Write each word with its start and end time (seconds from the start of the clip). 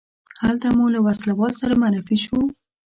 هلته 0.43 0.67
مو 0.77 0.85
له 0.93 0.99
ولسوال 1.05 1.53
سره 1.61 1.73
معرفي 1.81 2.17
شوو. 2.23 2.43